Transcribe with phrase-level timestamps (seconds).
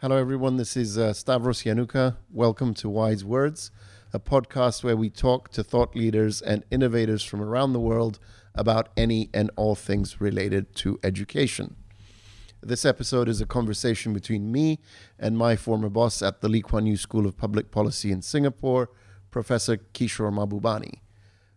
[0.00, 0.58] Hello, everyone.
[0.58, 2.18] This is uh, Stavros Yiannouka.
[2.30, 3.72] Welcome to Wise Words,
[4.12, 8.20] a podcast where we talk to thought leaders and innovators from around the world
[8.54, 11.74] about any and all things related to education.
[12.62, 14.78] This episode is a conversation between me
[15.18, 18.90] and my former boss at the Lee Kuan Yew School of Public Policy in Singapore,
[19.32, 21.00] Professor Kishore Mahbubani.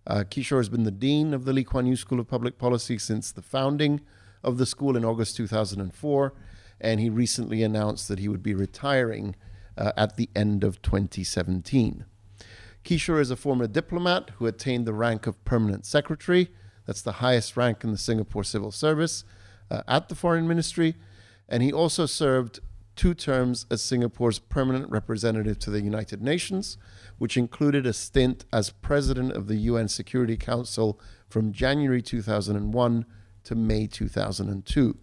[0.07, 2.97] Uh, Kishore has been the dean of the Lee Kuan Yew School of Public Policy
[2.97, 4.01] since the founding
[4.43, 6.33] of the school in August 2004
[6.81, 9.35] and he recently announced that he would be retiring
[9.77, 12.05] uh, at the end of 2017.
[12.83, 16.49] Kishore is a former diplomat who attained the rank of permanent secretary.
[16.85, 19.23] That's the highest rank in the Singapore civil service
[19.69, 20.95] uh, at the foreign ministry.
[21.47, 22.59] And he also served
[22.95, 26.77] two terms as Singapore's permanent representative to the United Nations,
[27.17, 33.05] which included a stint as president of the UN Security Council from January 2001
[33.43, 34.97] to May 2002.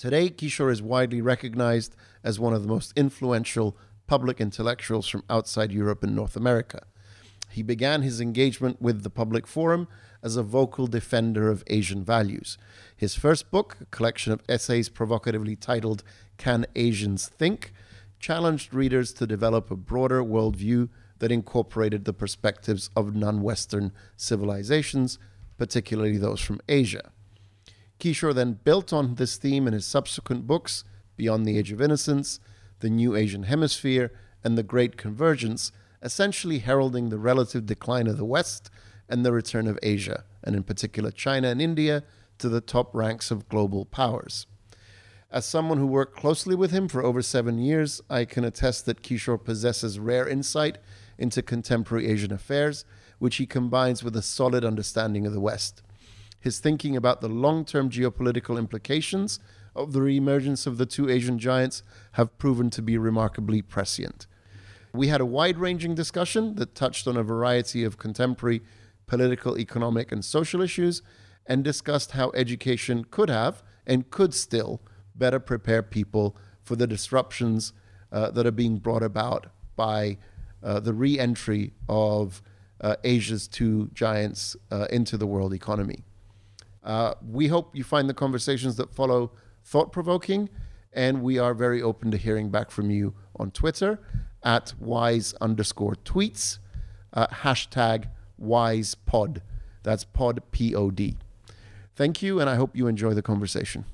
[0.00, 5.72] Today, Kishore is widely recognized as one of the most influential public intellectuals from outside
[5.72, 6.86] Europe and North America.
[7.50, 9.88] He began his engagement with the public forum
[10.22, 12.56] as a vocal defender of Asian values.
[12.96, 16.02] His first book, a collection of essays provocatively titled
[16.38, 17.74] Can Asians Think,
[18.18, 20.88] challenged readers to develop a broader worldview
[21.18, 25.18] that incorporated the perspectives of non Western civilizations,
[25.58, 27.12] particularly those from Asia.
[28.00, 30.84] Kishore then built on this theme in his subsequent books,
[31.16, 32.40] Beyond the Age of Innocence,
[32.80, 34.10] The New Asian Hemisphere,
[34.42, 35.70] and The Great Convergence,
[36.02, 38.70] essentially heralding the relative decline of the West
[39.08, 42.02] and the return of Asia, and in particular China and India,
[42.38, 44.46] to the top ranks of global powers.
[45.30, 49.02] As someone who worked closely with him for over seven years, I can attest that
[49.02, 50.78] Kishore possesses rare insight
[51.18, 52.86] into contemporary Asian affairs,
[53.18, 55.82] which he combines with a solid understanding of the West
[56.40, 59.38] his thinking about the long term geopolitical implications
[59.76, 61.82] of the reemergence of the two Asian giants
[62.12, 64.26] have proven to be remarkably prescient.
[64.92, 68.62] We had a wide ranging discussion that touched on a variety of contemporary
[69.06, 71.02] political, economic, and social issues
[71.46, 74.80] and discussed how education could have and could still
[75.14, 77.72] better prepare people for the disruptions
[78.12, 80.16] uh, that are being brought about by
[80.62, 82.42] uh, the re entry of
[82.80, 86.04] uh, Asia's two giants uh, into the world economy.
[86.82, 89.32] Uh, we hope you find the conversations that follow
[89.62, 90.48] thought provoking,
[90.92, 94.00] and we are very open to hearing back from you on Twitter
[94.42, 96.58] at wise underscore tweets,
[97.12, 98.06] uh, hashtag
[98.40, 99.42] wisepod.
[99.82, 101.16] That's pod, P O D.
[101.94, 103.84] Thank you, and I hope you enjoy the conversation.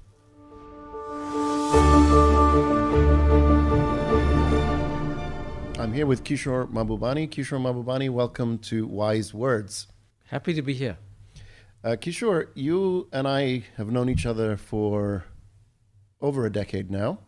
[5.78, 7.28] I'm here with Kishore Mahbubani.
[7.28, 9.88] Kishore Mahbubani, welcome to Wise Words.
[10.26, 10.98] Happy to be here.
[11.86, 15.24] Uh, Kishore, you and I have known each other for
[16.20, 17.20] over a decade now.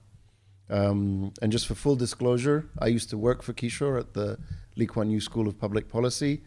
[0.69, 4.37] Um, and just for full disclosure, I used to work for Kishore at the
[4.75, 6.41] Lee Kuan Yew School of Public Policy.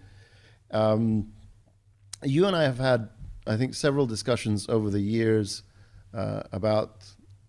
[0.71, 1.31] Um,
[2.21, 3.07] you and I have had,
[3.47, 5.63] I think, several discussions over the years
[6.13, 7.05] uh, about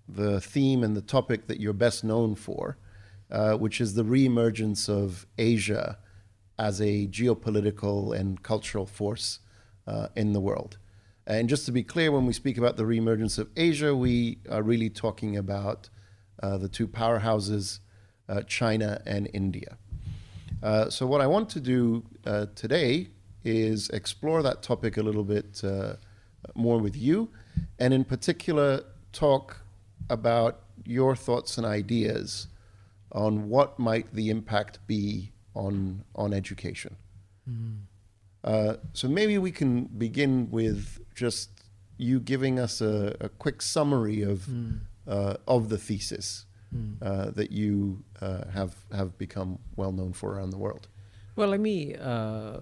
[0.08, 2.78] the theme and the topic that you're best known for,
[3.32, 5.98] uh, which is the reemergence of Asia
[6.56, 9.40] as a geopolitical and cultural force
[9.86, 10.78] uh, in the world.
[11.26, 14.62] And just to be clear, when we speak about the reemergence of Asia, we are
[14.62, 15.88] really talking about
[16.42, 17.78] uh, the two powerhouses,
[18.28, 19.76] uh, China and India.
[20.62, 23.08] Uh, so, what I want to do uh, today
[23.44, 25.94] is explore that topic a little bit uh,
[26.54, 27.28] more with you,
[27.78, 28.82] and in particular,
[29.12, 29.58] talk
[30.10, 32.48] about your thoughts and ideas
[33.12, 36.96] on what might the impact be on, on education.
[37.48, 37.91] Mm-hmm.
[38.44, 41.50] Uh, so maybe we can begin with just
[41.96, 44.80] you giving us a, a quick summary of mm.
[45.06, 46.96] uh, of the thesis mm.
[47.00, 50.88] uh, that you uh, have have become well known for around the world.
[51.36, 52.58] Well, let me uh,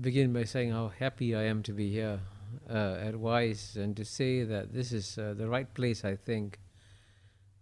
[0.00, 2.20] begin by saying how happy I am to be here
[2.68, 6.58] at WISE and to say that this is the right place, I think,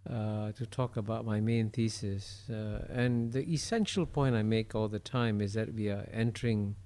[0.06, 2.44] to talk about my main thesis.
[2.48, 6.76] and the essential point I make all the time is that we are entering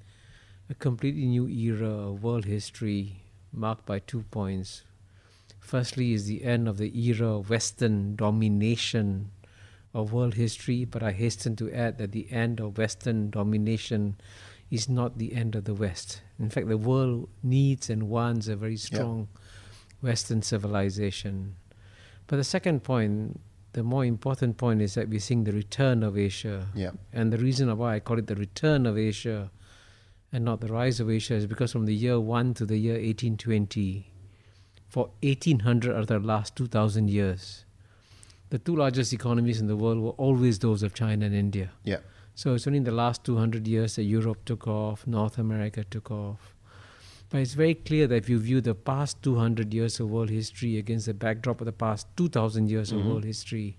[0.70, 3.22] a completely new era of world history
[3.52, 4.82] marked by two points.
[5.60, 9.30] Firstly, is the end of the era of Western domination
[9.94, 14.16] of world history, but I hasten to add that the end of Western domination
[14.70, 16.22] is not the end of the West.
[16.38, 19.28] In fact, the world needs and wants a very strong
[20.00, 21.56] Western civilization.
[22.26, 23.40] But the second point,
[23.74, 26.68] the more important point, is that we're seeing the return of Asia.
[26.74, 26.92] Yeah.
[27.12, 29.50] And the reason why I call it the return of Asia
[30.32, 32.94] and not the rise of Asia is because from the year 1 to the year
[32.94, 34.10] 1820,
[34.88, 37.64] for 1800 of the last 2000 years,
[38.50, 41.70] the two largest economies in the world were always those of China and India.
[41.84, 41.98] Yeah.
[42.34, 46.10] So it's only in the last 200 years that Europe took off, North America took
[46.10, 46.54] off.
[47.28, 50.76] But it's very clear that if you view the past 200 years of world history
[50.78, 53.00] against the backdrop of the past 2,000 years Mhm.
[53.00, 53.76] of world history,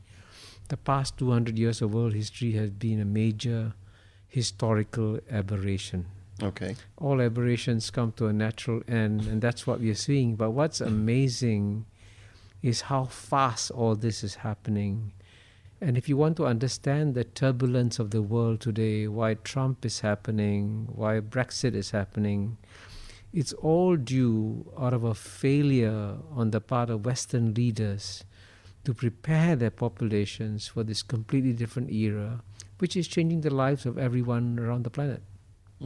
[0.70, 3.74] the past 200 years of world history has been a major
[4.28, 6.06] historical aberration.
[6.41, 6.75] Okay.
[6.97, 10.35] All aberrations come to a natural end, and that's what we are seeing.
[10.35, 10.88] But what's mm.
[10.88, 11.85] amazing
[12.62, 15.12] is how fast all this is happening.
[15.81, 20.00] And if you want to understand the turbulence of the world today, why Trump is
[20.00, 22.57] happening, why Brexit is happening,
[23.33, 28.24] it's all due out of a failure on the part of Western leaders
[28.85, 32.41] to prepare their populations for this completely different era,
[32.80, 35.21] which is changing the lives of everyone around the planet.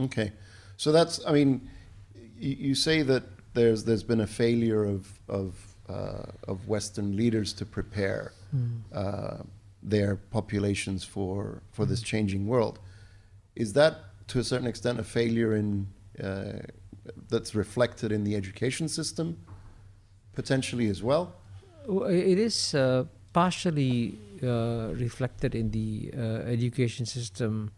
[0.00, 0.32] Okay.
[0.76, 1.68] So that's, I mean,
[2.38, 3.24] you, you say that
[3.54, 5.54] there's there's been a failure of of
[5.88, 8.32] uh, of Western leaders to prepare
[8.94, 9.38] uh,
[9.82, 12.78] their populations for for this changing world.
[13.56, 13.94] Is that
[14.28, 15.86] to a certain extent a failure in
[16.22, 16.60] uh,
[17.28, 19.36] that's reflected in the education system
[20.34, 21.34] potentially as well?
[21.86, 26.20] Well, It is uh, partially uh, reflected in the uh,
[26.56, 27.70] education system,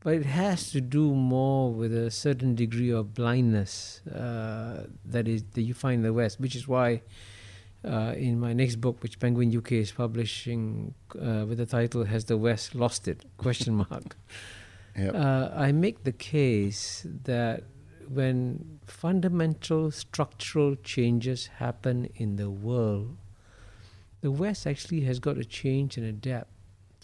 [0.00, 5.44] but it has to do more with a certain degree of blindness uh, that is
[5.54, 7.02] that you find in the West, which is why.
[7.84, 12.24] Uh, in my next book, which Penguin UK is publishing, uh, with the title "Has
[12.24, 14.16] the West Lost It?" question mark.
[14.98, 15.10] Yeah.
[15.10, 17.62] Uh, I make the case that
[18.08, 23.16] when fundamental structural changes happen in the world,
[24.20, 26.50] the West actually has got to change and adapt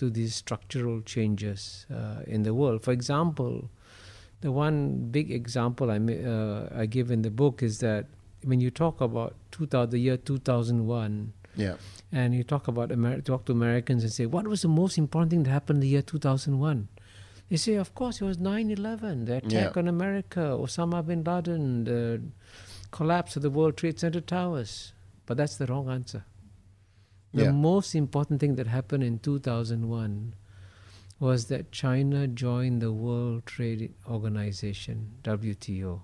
[0.02, 2.82] to these structural changes uh, in the world.
[2.82, 3.70] For example,
[4.40, 8.06] the one big example I, uh, I give in the book is that
[8.42, 11.76] when you talk about 2000, the year 2001, yeah.
[12.10, 15.30] and you talk about Amer- talk to Americans and say, what was the most important
[15.30, 16.88] thing that happened in the year 2001?
[17.48, 19.80] They say, of course, it was 9/11, the attack Yeah.
[19.80, 22.22] on America, Osama bin Laden, the
[22.90, 24.94] collapse of the World Trade Center towers.
[25.26, 26.24] But that's the wrong answer.
[27.34, 27.50] The Yeah.
[27.52, 30.34] most important thing that happened in 2001
[31.18, 36.02] was that China joined the World Trade Organization, WTO.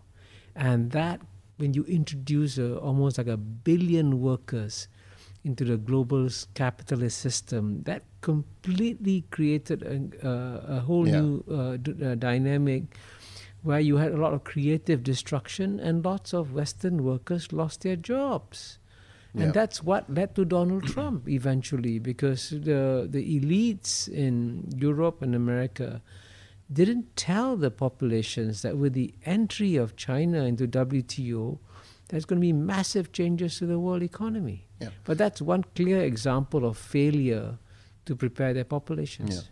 [0.55, 1.21] And that,
[1.59, 4.89] when you introduce a, almost like a billion workers
[5.45, 11.21] into the global capitalist system, that completely created a, a, a whole Yeah.
[11.21, 12.97] new uh, d- uh, dynamic
[13.63, 17.97] where you had a lot of creative destruction and lots of Western workers lost their
[17.97, 18.79] jobs.
[19.39, 19.45] Yeah.
[19.45, 25.35] And that's what led to Donald Trump eventually, because the the elites in Europe and
[25.35, 26.03] America
[26.71, 31.59] didn't tell the populations that with the entry of China into WTO,
[32.09, 34.67] there's going to be massive changes to the world economy.
[34.81, 34.91] Yeah.
[35.05, 37.59] But that's one clear example of failure
[38.05, 39.35] to prepare their populations.
[39.35, 39.43] Yeah.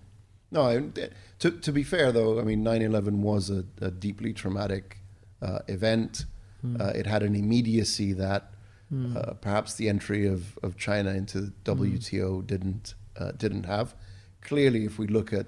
[0.51, 1.09] No, I,
[1.41, 4.99] to, to be fair though, I mean, 9 11 was a, a deeply traumatic
[5.43, 6.27] uh, event.
[6.61, 6.81] Hmm.
[6.81, 8.53] Uh, it had an immediacy that
[8.89, 9.17] Hmm.
[9.17, 13.95] uh, perhaps the entry of, of China into the WTO didn't, uh, didn't have.
[14.43, 15.47] Clearly, if we look at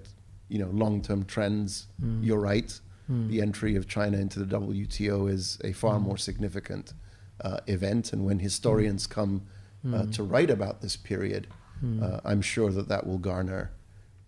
[0.49, 2.23] you know, long term trends, Hmm.
[2.23, 2.81] you're right.
[3.07, 3.29] Hmm.
[3.29, 6.95] The entry of China into the WTO is a far more significant
[7.43, 8.13] uh, event.
[8.13, 9.43] And when historians come
[9.95, 11.47] uh, to write about this period,
[11.81, 12.03] Hmm.
[12.03, 13.71] uh, I'm sure that that will garner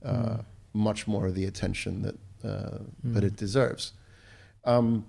[0.05, 0.39] uh,
[0.73, 2.15] much more of the attention that
[2.45, 3.93] uh, that it deserves.
[4.65, 5.05] Um,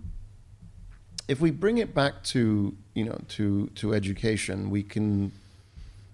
[1.28, 5.32] if we bring it back to you know to to education, we can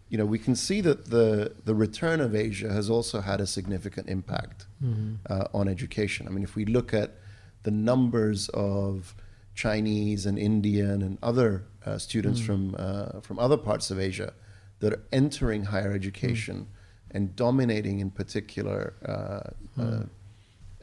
[0.09, 3.47] you know we can see that the the return of Asia has also had a
[3.47, 5.17] significant impact Mhm.
[5.29, 6.27] uh, on education.
[6.27, 7.09] I mean, if we look at
[7.63, 9.15] the numbers of
[9.55, 14.33] Chinese and Indian and other uh, students from uh, from other parts of Asia
[14.79, 16.67] that are entering higher education
[17.11, 20.03] and dominating, in particular, uh, uh,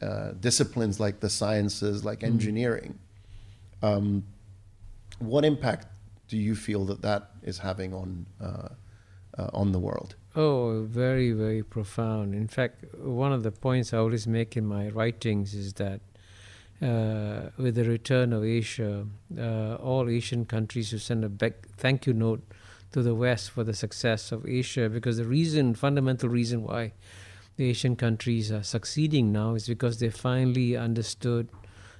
[0.05, 2.99] uh, disciplines like the sciences, like engineering.
[3.81, 4.23] Um,
[5.19, 5.87] what impact
[6.27, 8.69] do you feel that that is having on uh,
[9.37, 10.15] uh, on the world?
[10.35, 12.35] Oh, very, very profound.
[12.35, 16.01] In fact, one of the points I always make in my writings is that
[16.81, 19.05] uh, with the return of Asia,
[19.37, 22.43] uh, all Asian countries should send a back thank you note
[22.91, 26.91] to the West for the success of Asia because the reason, fundamental reason why
[27.55, 31.47] the Asian countries are succeeding now is because they finally understood,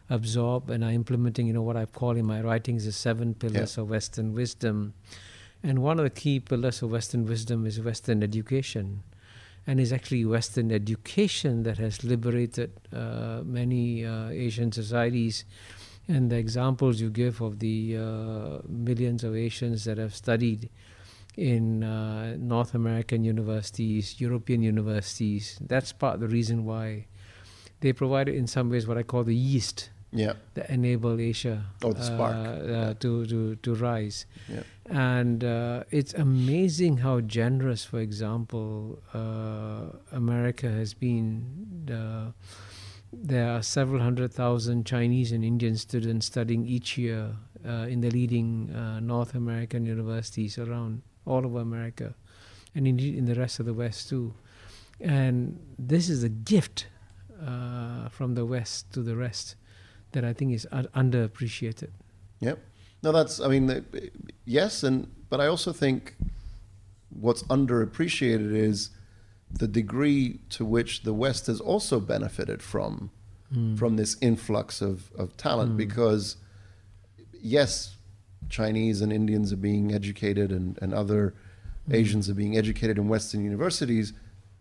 [0.09, 3.77] absorbed, and are implementing, you know, what I call in my writings the seven pillars
[3.77, 4.93] of Western wisdom.
[5.63, 9.01] And one of the key pillars of Western wisdom is Western education.
[9.65, 15.43] And it's actually Western education that has liberated uh, many uh, Asian societies.
[16.07, 20.69] And the examples you give of the uh, millions of Asians that have studied
[21.35, 25.57] in uh, North American universities, European universities.
[25.59, 27.07] That's part of the reason why
[27.81, 30.33] they provided, in some ways, what I call the yeast Yeah.
[30.53, 32.35] that enable Asia Oh, the spark.
[32.35, 34.25] uh, uh, to, to, to rise.
[34.47, 34.63] Yeah.
[34.89, 41.85] And uh, it's amazing how generous, for example, uh, America has been.
[43.13, 48.09] There are several hundred thousand Chinese and Indian students studying each year uh, in the
[48.09, 52.13] leading uh, North American universities around all over America,
[52.75, 54.33] and indeed in the rest of the West too.
[54.99, 56.87] And this is a gift
[57.41, 59.55] uh, from the West to the rest
[60.15, 61.89] that I think is underappreciated.
[62.39, 62.59] Yep.
[63.03, 63.39] No, that's.
[63.39, 63.83] I mean, the-
[64.45, 66.15] yes, and but I also think
[67.09, 68.89] what's underappreciated is
[69.51, 73.11] the degree to which the West has also benefited from
[73.53, 73.77] Mm.
[73.77, 75.77] from this influx of of talent Mm.
[75.77, 76.37] because
[77.39, 77.95] yes,
[78.49, 81.35] Chinese and Indians are being educated and and other
[81.87, 81.93] Mm.
[81.93, 84.13] Asians are being educated in Western universities.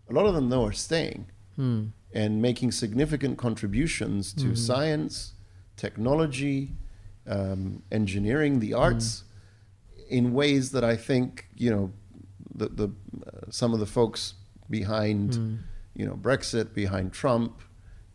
[0.09, 1.25] A lot of them though are staying
[1.57, 1.91] Mm.
[2.13, 4.57] and making significant contributions to Mhm.
[4.57, 5.33] science,
[5.77, 6.71] technology,
[7.27, 9.23] um, engineering, the arts,
[10.09, 11.91] in ways that I think you know
[12.53, 12.87] the, the
[13.25, 14.35] uh, some of the folks
[14.69, 15.57] behind Mm.
[15.95, 17.61] you know Brexit, behind Trump,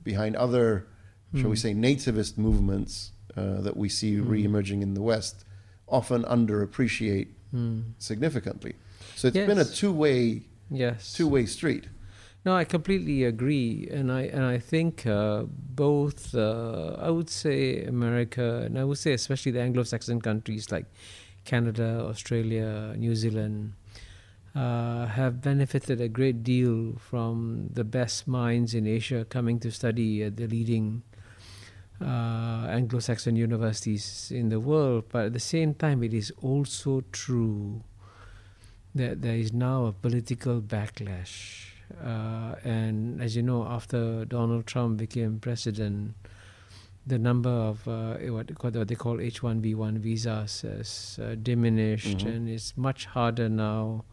[0.03, 0.87] behind other
[1.35, 1.59] shall we Mm.
[1.59, 4.29] say nativist movements uh, that we see Mm.
[4.29, 5.45] re-emerging in the West,
[5.89, 7.83] often underappreciate Mm.
[7.99, 8.75] significantly.
[9.17, 11.13] So it's been a two-way Yes.
[11.13, 11.85] two-way street.
[12.43, 16.35] No, I completely agree, and I and I think uh, both.
[16.35, 20.87] Uh, I would say America, and I would say especially the Anglo-Saxon countries like
[21.45, 23.75] Canada, Australia, New Zealand,
[24.55, 30.23] uh, have benefited a great deal from the best minds in Asia coming to study
[30.25, 31.03] at the leading
[32.01, 35.05] uh, Anglo-Saxon universities in the world.
[35.13, 37.83] But at the same time, it is also true
[38.95, 41.70] that there is now a political backlash.
[42.03, 46.15] Uh, and as you know, after Donald Trump became president,
[47.07, 52.27] the number of uh, what, what they call H-1B1 visas has uh, diminished, Mhm.
[52.37, 54.05] and it's much harder now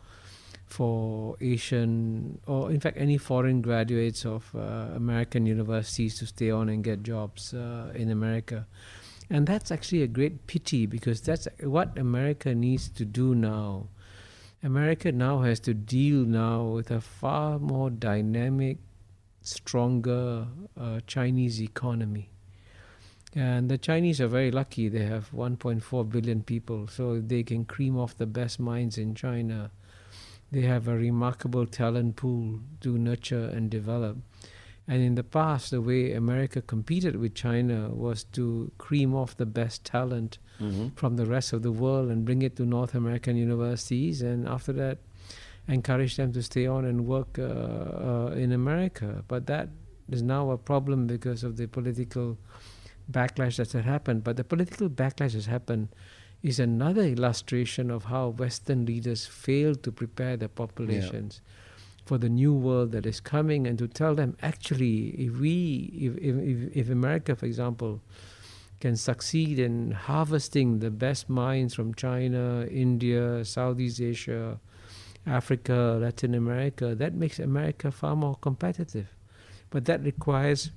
[0.65, 4.59] for Asian or, in fact, any foreign graduates of uh,
[4.95, 8.65] American universities to stay on and get jobs uh, in America.
[9.29, 13.87] And that's actually a great pity because that's what America needs to do now.
[14.67, 18.77] America now has to deal now with a far more dynamic,
[19.41, 20.45] stronger
[20.77, 22.29] uh, Chinese economy.
[23.33, 24.89] And the Chinese are very lucky.
[24.89, 29.71] They have 1.4 billion people, so they can cream off the best minds in China.
[30.51, 34.17] They have a remarkable talent pool to nurture and develop.
[34.85, 39.45] And in the past, the way America competed with China was to cream off the
[39.45, 40.87] best talent Mm-hmm.
[40.95, 44.73] from the rest of the world and bring it to North American universities, and after
[44.73, 44.97] that,
[45.67, 49.23] encourage them to stay on and work uh, uh, in America.
[49.27, 49.69] But that
[50.09, 52.37] is now a problem because of the political
[53.11, 54.23] backlash that's happened.
[54.23, 55.89] But the political backlash that's happened
[56.43, 61.41] is another illustration of how Western leaders fail to prepare their populations.
[62.05, 66.17] For the new world that is coming, and to tell them actually, if we, if,
[66.17, 68.01] if, if America, for example,
[68.79, 74.59] can succeed in harvesting the best minds from China, India, Southeast Asia,
[75.25, 79.13] Africa, Latin America, that makes America far more competitive.
[79.69, 80.71] But that requires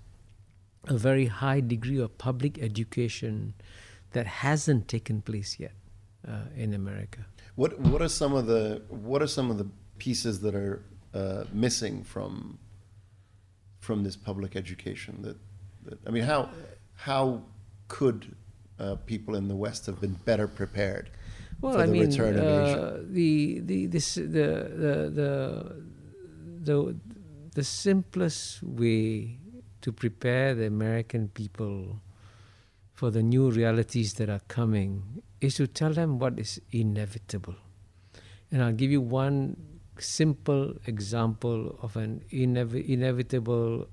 [0.89, 3.55] a very high degree of public education
[4.13, 5.75] that hasn't taken place yet
[6.27, 7.27] uh, in America.
[7.55, 10.83] What what are some of the what are some of the pieces that are
[11.15, 12.59] uh, missing from
[13.79, 15.23] from this public education?
[15.23, 15.37] That,
[15.85, 16.49] that I mean, how
[16.95, 17.43] how
[17.91, 18.35] could
[18.79, 21.11] uh, people in the West have been better prepared?
[21.61, 22.81] Well, for I the mean, return of Asia?
[22.81, 24.49] uh, the the this the
[24.85, 25.31] the the
[26.65, 26.97] the
[27.53, 29.37] the simplest way
[29.83, 32.01] to prepare the American people
[32.95, 37.57] for the new realities that are coming is to tell them what is inevitable.
[38.53, 39.57] And I'll give you one
[39.99, 43.89] simple example of an inev- inevitable,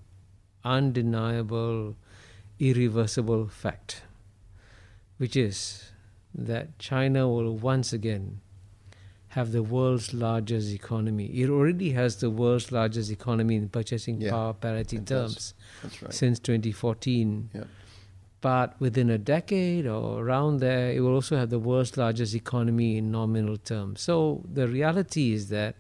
[0.63, 1.95] undeniable,
[2.59, 4.03] irreversible fact,
[5.17, 5.91] which is
[6.33, 8.41] that China will once again
[9.29, 11.25] have the world's largest economy.
[11.27, 15.53] It already has the world's largest economy in purchasing Yeah, power parity terms
[16.01, 16.13] right.
[16.13, 17.49] since 2014.
[17.53, 17.63] Yeah.
[18.39, 22.97] But within a decade or around there, it will also have the world's largest economy
[22.97, 24.01] in nominal terms.
[24.01, 25.75] So the reality is that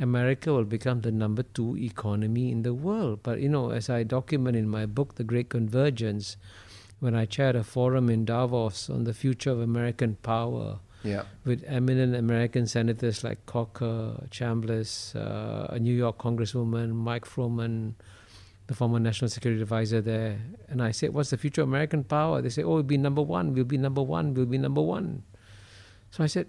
[0.00, 3.20] America will become the number two economy in the world.
[3.22, 6.36] But you know, as I document in my book, The Great Convergence,
[7.00, 11.22] when I chaired a forum in Davos on the future of American power, Yeah.
[11.44, 17.94] with eminent American senators like Corker, Chambliss, uh, a New York Congresswoman, Mike Froman,
[18.66, 20.38] the former national security advisor there.
[20.68, 22.42] And I said, What's the future of American power?
[22.42, 25.22] They say, Oh, we'll be number one, we'll be number one, we'll be number one.
[26.10, 26.46] So I said,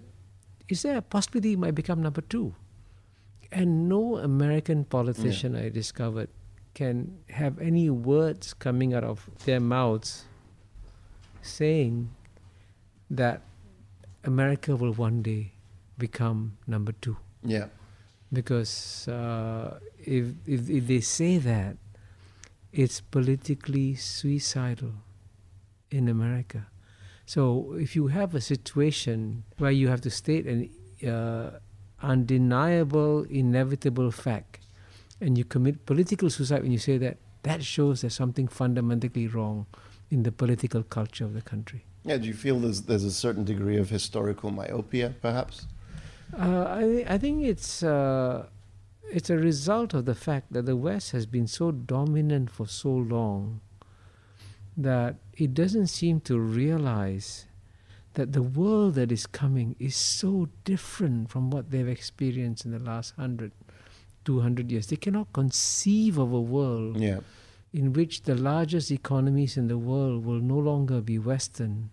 [0.68, 2.54] Is there a possibility it might become number two?
[3.52, 6.28] And no American politician I discovered
[6.74, 10.24] can have any words coming out of their mouths
[11.42, 12.10] saying
[13.10, 13.42] that
[14.24, 15.52] America will one day
[15.98, 17.16] become number two.
[17.42, 17.66] Yeah.
[18.32, 21.76] Because uh, if, if, if they say that,
[22.72, 24.92] it's politically suicidal
[25.90, 26.68] in America.
[27.26, 30.70] So if you have a situation where you have to state an
[31.06, 31.58] uh,
[32.02, 34.60] undeniable, inevitable fact,
[35.20, 39.66] and you commit political suicide when you say that, that shows there's something fundamentally wrong
[40.10, 41.84] in the political culture of the country.
[42.04, 42.16] Yeah.
[42.16, 45.66] Do you feel there's there's a certain degree of historical myopia, perhaps?
[46.36, 48.46] Uh, I, I think it's uh,
[49.10, 52.90] it's a result of the fact that the West has been so dominant for so
[52.90, 53.60] long
[54.76, 57.46] that it doesn't seem to realize
[58.14, 62.78] that the world that is coming is so different from what they've experienced in the
[62.78, 63.52] last 100,
[64.24, 64.88] 200 years.
[64.88, 67.20] They cannot conceive of a world Yeah.
[67.72, 71.90] in which the largest economies in the world will no longer be Western,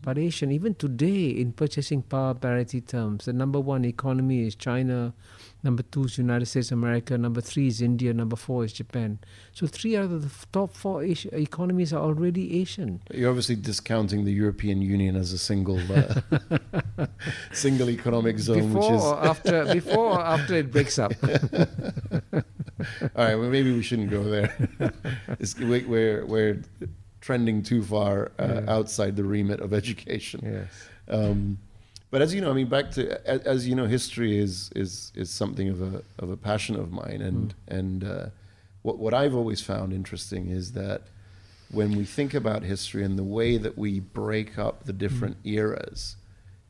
[0.00, 0.50] but Asian.
[0.50, 5.12] Even today, in purchasing power parity terms, the number one economy is China,
[5.62, 9.18] number two is United States of America, number three is India, number four is Japan.
[9.52, 13.00] So three out of the top four Asia economies are already Asian.
[13.12, 17.06] You're obviously discounting the European Union as a single uh,
[17.52, 21.12] single economic zone, before which is or after, before or after it breaks up.
[22.32, 22.42] all
[23.16, 23.34] right.
[23.34, 24.54] Well, maybe we shouldn't go there.
[25.40, 26.62] it's, we- we're we're
[27.20, 28.72] trending too far uh, Yeah.
[28.72, 30.40] outside the remit of education.
[30.44, 30.88] yes.
[31.08, 31.58] Um,
[32.10, 35.12] but as you know, I mean, back to as, as you know, history is is
[35.14, 38.26] is something of a of a passion of mine, and and uh,
[38.82, 41.02] what what I've always found interesting is that
[41.70, 46.16] when we think about history and the way that we break up the different eras,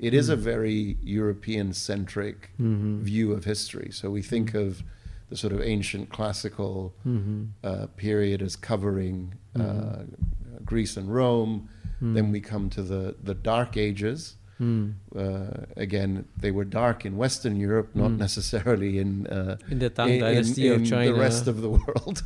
[0.00, 3.02] it is a very European centric Mm-hmm.
[3.02, 3.90] view of history.
[3.92, 4.82] So we think of
[5.30, 6.94] the sort of ancient classical
[7.62, 10.02] uh, period as covering uh,
[10.64, 11.68] Greece and Rome.
[12.00, 14.36] Then we come to the, the Dark Ages.
[14.60, 14.94] Mm.
[15.14, 20.08] Uh, again, they were dark in Western Europe, not necessarily in uh, In the Tang
[20.08, 21.12] in, in- Dynasty in of China.
[21.12, 22.22] the rest of the world.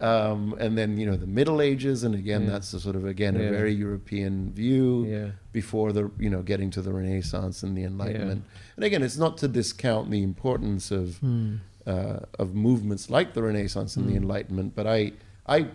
[0.00, 2.50] um, and then you know the Middle Ages, and again, Yeah.
[2.52, 5.28] that's the sort of again a very European view yeah.
[5.52, 8.44] before the you know getting to the Renaissance and the Enlightenment.
[8.76, 11.60] And again, it's not to discount the importance of Mm.
[11.86, 14.22] uh, of movements like the Renaissance and the Mm.
[14.22, 15.12] Enlightenment, but I
[15.46, 15.68] I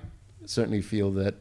[0.45, 1.35] certainly feel that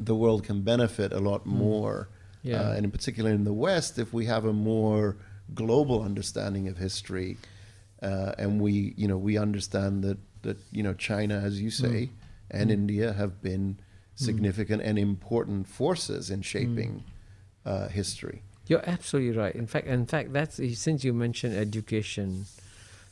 [0.00, 2.13] the world can benefit a lot more, Mm.
[2.44, 2.60] Yeah.
[2.60, 5.16] uh, and in particular in the West, if we have a more
[5.54, 7.38] global understanding of history,
[8.02, 12.10] uh, and we you know we understand that that you know China, as you say,
[12.50, 13.78] and India have been
[14.14, 17.02] significant and important forces in shaping
[17.64, 18.42] uh, history.
[18.66, 19.54] You're absolutely right.
[19.54, 22.46] In fact, in fact, that's since you mentioned education,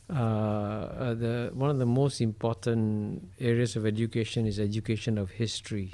[0.09, 5.91] uh, uh, the one of the most important areas of education is education of history.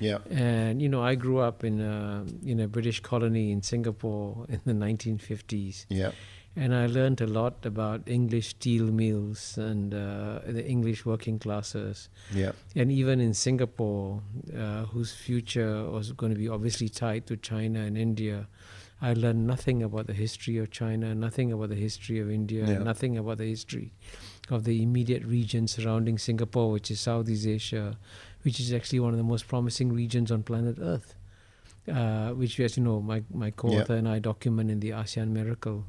[0.00, 4.46] Yeah, And you know, I grew up in a, in a British colony in Singapore
[4.48, 6.10] in the 1950s, yeah,
[6.56, 12.08] and I learned a lot about English steel mills and uh, the English working classes.
[12.32, 14.22] yeah, And even in Singapore,
[14.56, 18.46] uh, whose future was going to be obviously tied to China and India,
[19.02, 22.78] I learned nothing about the history of China, nothing about the history of India, Yeah.
[22.78, 23.92] nothing about the history
[24.50, 27.98] of the immediate region surrounding Singapore, which is Southeast Asia,
[28.44, 31.14] which is actually one of the most promising regions on planet Earth.
[31.86, 35.84] Uh, which, as you know, my, my co-author and I document in the ASEAN Miracle.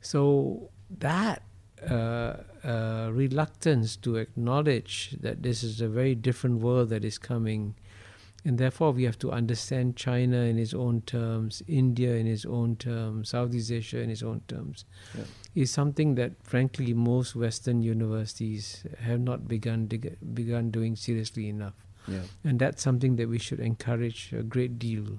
[0.00, 0.70] So
[1.00, 1.42] that
[1.86, 7.74] uh, uh, reluctance to acknowledge that this is a very different world that is coming,
[8.44, 12.76] and therefore we have to understand China in its own terms, India in its own
[12.76, 14.84] terms, Southeast Asia in its own terms,
[15.16, 15.24] Yeah.
[15.54, 21.74] is something that, frankly, most Western universities have not begun dig- begun doing seriously enough.
[22.06, 25.18] yeah, And that's something that we should encourage a great deal.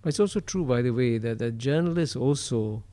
[0.00, 2.84] But it's also true, by the way, that the journalists also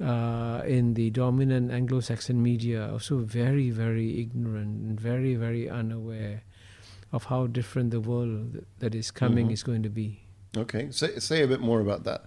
[0.00, 5.68] uh, in the dominant Anglo Saxon media are also very, very ignorant and very, very
[5.68, 6.42] unaware
[7.12, 9.52] of how different the world that is coming Mhm.
[9.52, 10.20] is going to be.
[10.56, 12.22] Okay, say say a bit more about that.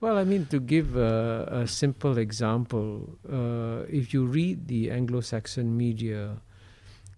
[0.00, 5.20] Well, I mean, to give a, a simple example, uh, if you read the Anglo
[5.20, 6.40] Saxon media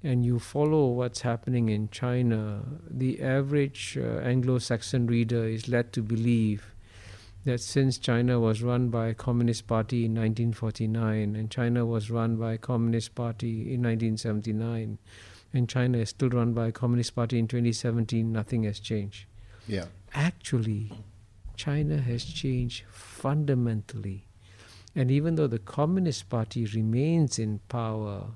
[0.02, 5.92] and you follow what's happening in China, the average uh, Anglo Saxon reader is led
[5.92, 6.74] to believe
[7.44, 12.36] that since China was run by a Communist Party in 1949 and China was run
[12.36, 14.96] by a Communist Party in 1979
[15.52, 19.26] and China is still run by a Communist Party in 2017, nothing has changed.
[19.66, 19.86] Yeah.
[20.14, 20.92] Actually,
[21.56, 24.26] China has changed fundamentally.
[24.94, 28.26] And even though the Communist Party remains in power,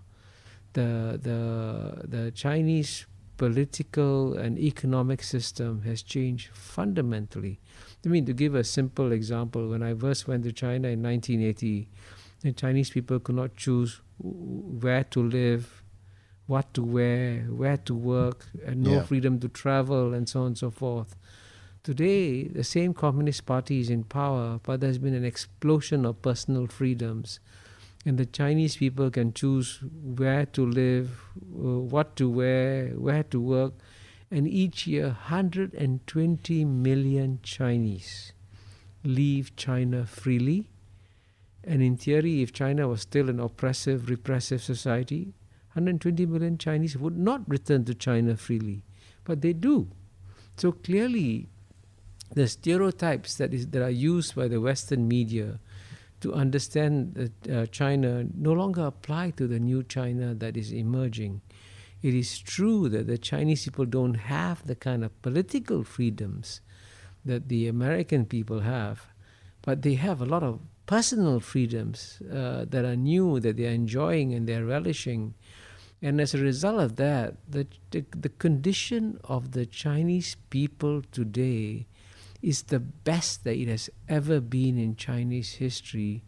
[0.75, 7.59] the, the, the Chinese political and economic system has changed fundamentally.
[8.05, 11.89] I mean, to give a simple example, when I first went to China in 1980,
[12.43, 15.83] the Chinese people could not choose where to live,
[16.47, 19.03] what to wear, where to work, and no Yeah.
[19.03, 21.17] freedom to travel, and so on and so forth.
[21.83, 26.67] Today, the same Communist Party is in power, but there's been an explosion of personal
[26.67, 27.41] freedoms.
[28.07, 33.41] And the Chinese people can choose where to live, uh, what to wear, where to
[33.41, 33.75] work.
[34.31, 38.33] And each year, 120 million Chinese
[39.03, 40.71] leave China freely.
[41.63, 45.33] And in theory, if China was still an oppressive, repressive society,
[45.75, 48.83] 120 million Chinese would not return to China freely.
[49.25, 49.89] But they do.
[50.57, 51.49] So clearly,
[52.33, 55.59] the stereotypes that, is, that are used by the Western media
[56.21, 61.41] to understand uh, China no longer apply to the new China that is emerging.
[62.03, 66.61] It is true that the Chinese people don't have the kind of political freedoms
[67.25, 69.07] that the American people have,
[69.63, 74.35] but they have a lot of personal freedoms uh, that are new, that they're enjoying
[74.35, 75.35] and they're relishing.
[76.05, 81.87] And as a result of that, the, the, the condition of the Chinese people today
[82.43, 86.23] is the best that it has ever been in Chinese history.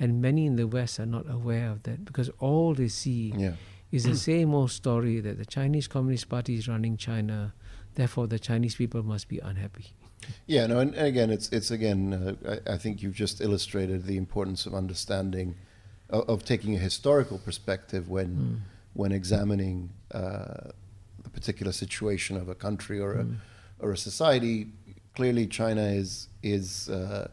[0.00, 3.52] And many in the West are not aware of that because all they see Yeah.
[3.92, 7.52] is the same old story that the Chinese Communist Party is running China,
[7.96, 9.88] therefore the Chinese people must be unhappy.
[10.46, 12.00] Yeah, no, and, again, it's it's again.
[12.14, 15.54] Uh, I, I think you've just illustrated the importance of understanding,
[16.10, 18.56] of, of taking a historical perspective when Mm.
[18.94, 20.70] When examining uh,
[21.22, 23.36] the particular situation of a country or a Mm.
[23.80, 24.66] or a society.
[25.14, 27.28] Clearly, China is is uh,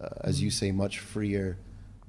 [0.00, 1.56] uh, as you say much freer,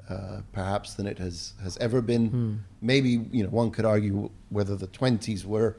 [0.10, 2.30] uh, perhaps than it has has ever been.
[2.32, 2.58] Mm.
[2.82, 5.76] Maybe you know one could argue whether the twenties were,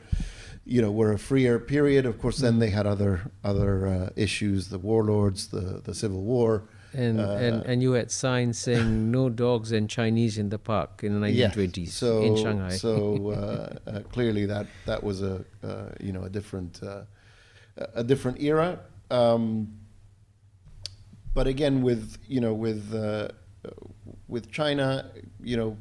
[0.66, 2.07] you know, were a freer period.
[2.07, 6.62] Of course, then they had other other uh, issues: the warlords, the the civil war.
[6.94, 11.03] And, Uh, and and you had signs saying no dogs and Chinese in the park
[11.05, 11.51] in the Yeah.
[11.51, 12.77] 1920s So in Shanghai.
[12.77, 17.03] so uh, uh, clearly that that was a uh, you know a different uh,
[17.94, 18.81] a different era.
[19.11, 19.68] Um,
[21.35, 23.29] but again, with you know with uh,
[24.29, 25.11] with China,
[25.42, 25.77] you know,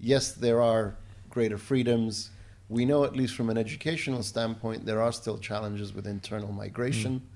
[0.00, 0.94] yes, there are
[1.30, 2.30] greater freedoms.
[2.68, 7.20] We know, at least from an educational standpoint, there are still challenges with internal migration
[7.20, 7.28] Mm.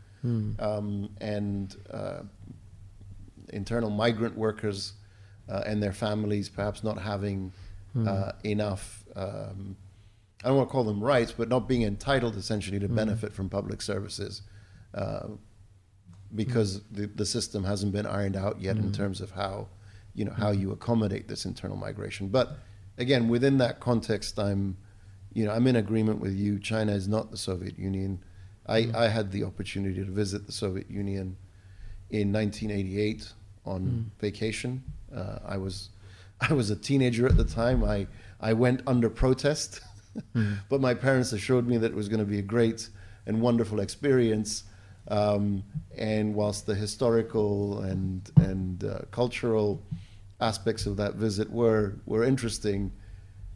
[0.59, 2.23] Um, and uh,
[3.53, 4.95] internal migrant workers
[5.49, 7.53] uh, and their families perhaps not having
[8.07, 9.05] uh, enough.
[9.15, 9.77] Um,
[10.45, 13.49] I don't want to call them rights, but not being entitled essentially to benefit from
[13.49, 14.43] public services
[14.95, 15.29] uh,
[16.35, 19.69] because the, the system hasn't been ironed out yet in terms of how
[20.15, 22.29] you know how you accommodate this internal migration.
[22.29, 22.59] But
[22.99, 24.77] again, within that context, I'm
[25.33, 26.59] you know I'm in agreement with you.
[26.59, 28.23] China is not the Soviet Union.
[28.69, 31.37] I, I had the opportunity to visit the Soviet Union
[32.11, 33.33] in 1988
[33.65, 34.83] on vacation.
[35.15, 35.91] Uh, I was
[36.41, 37.85] I was a teenager at the time.
[37.85, 38.07] I
[38.41, 39.81] I went under protest,
[40.69, 42.89] but my parents assured me that it was going to be a great
[43.27, 44.65] and wonderful experience.
[45.09, 45.63] Um,
[45.97, 49.83] and whilst the historical and and uh, cultural
[50.41, 52.93] aspects of that visit were were interesting,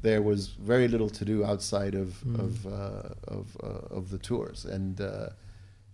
[0.02, 4.64] there was very little to do outside of of uh, of, uh, of the tours.
[4.64, 5.30] And uh,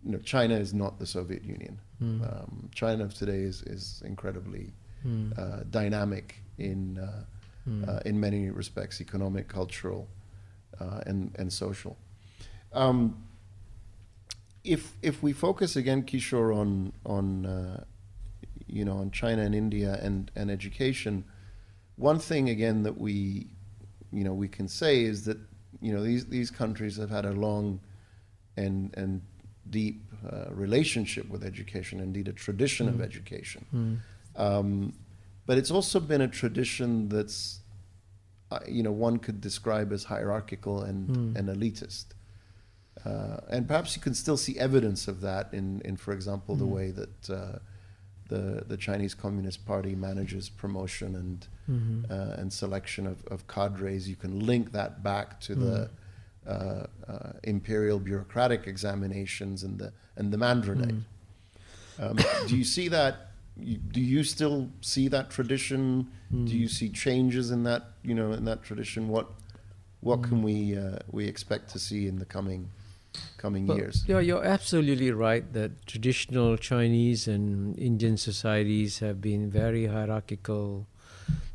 [0.04, 1.78] you know, China is not the Soviet Union.
[2.00, 4.72] Um, China of today is is incredibly
[5.06, 5.38] Mm.
[5.38, 7.24] uh, dynamic in uh,
[7.88, 10.08] uh, in many respects, economic, cultural,
[10.80, 11.96] uh, and and social.
[12.72, 13.14] Um,
[14.64, 17.84] if if we focus again, Kishore, on on uh,
[18.66, 21.24] you know on China and India and and education,
[21.96, 23.46] one thing again that we
[24.16, 25.38] you know we can say is that
[25.84, 27.80] you know these these countries have had a long
[28.56, 29.12] and and
[29.78, 29.98] deep
[30.32, 33.62] uh, relationship with education, indeed a tradition of education.
[33.74, 33.96] Mm.
[34.46, 34.92] Um,
[35.46, 37.60] but it's also been a tradition that's,
[38.52, 41.36] uh, you know, one could describe as hierarchical and, Mm.
[41.38, 42.06] and elitist.
[43.04, 46.64] Uh, and perhaps you can still see evidence of that in, in for example, the
[46.64, 46.76] Mm.
[46.78, 47.58] way that uh,
[48.28, 52.10] the, the Chinese Communist Party manages promotion and, Mhm.
[52.10, 54.08] uh, and selection of, of cadres.
[54.08, 55.90] You can link that back to the
[56.46, 61.02] uh, uh, imperial bureaucratic examinations and the, and the Mandarinate.
[61.98, 62.10] Mm.
[62.10, 63.32] Um, do you see that?
[63.58, 66.08] Do you still see that tradition?
[66.30, 66.44] Hmm.
[66.44, 67.82] Do you see changes in that?
[68.02, 69.08] You know, in that tradition.
[69.08, 69.28] What
[70.00, 72.68] what can we uh, we expect to see in the coming
[73.38, 74.04] coming Well, years?
[74.06, 80.86] Yeah, you're absolutely right that traditional Chinese and Indian societies have been very hierarchical,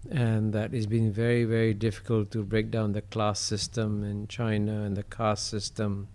[0.10, 4.84] and that it's been very, very difficult to break down the class system in China
[4.84, 6.08] and the caste system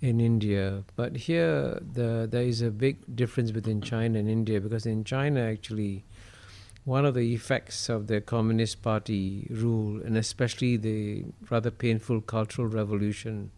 [0.00, 0.82] in India.
[0.96, 5.40] But here, the, there is a big difference between China and India because in China,
[5.40, 6.04] actually,
[6.84, 12.66] one of the effects of the Communist Party rule, and especially the rather painful Cultural
[12.66, 13.52] Revolution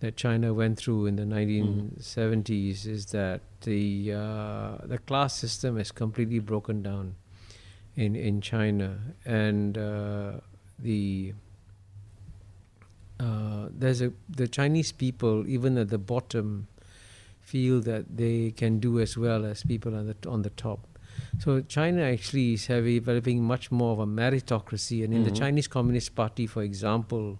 [0.00, 5.92] that China went through in the 1970s, is that the uh, the class system is
[5.92, 7.14] completely broken down
[7.96, 10.32] in in China, and uh,
[10.78, 11.34] the
[13.18, 16.66] uh, there's a the Chinese people even at the bottom
[17.40, 20.86] feel that they can do as well as people on the on the top.
[21.38, 25.36] So China actually is have developing much more of a meritocracy, and in the Mhm.
[25.38, 27.38] Chinese Communist Party, for example,